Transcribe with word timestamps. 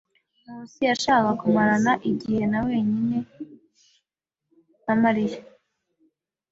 Nkusi 0.43 0.79
yashakaga 0.89 1.31
kumarana 1.41 1.93
igihe 2.09 2.43
na 2.51 2.59
wenyine 2.67 3.17
na 4.85 4.93
Mariya. 5.01 5.39